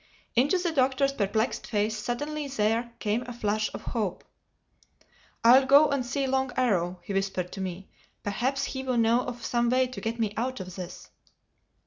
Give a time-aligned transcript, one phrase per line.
[0.35, 4.23] Into the Doctor's perplexed face suddenly there came a flash of hope.
[5.43, 7.87] "I'll go and see Long Arrow," he whispered to me.
[8.23, 11.11] "Perhaps he will know of some way to get me out of this."